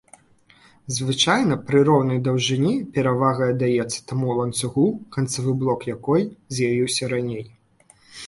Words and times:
Звычайна 0.97 1.55
пры 1.67 1.79
роўнай 1.89 2.21
даўжыні 2.27 2.71
перавага 2.95 3.43
аддаецца 3.53 3.99
таму 4.11 4.37
ланцугу, 4.39 4.85
канцавы 5.17 5.51
блок 5.65 5.85
якой 5.95 6.23
з'явіўся 6.59 7.03
раней. 7.13 7.45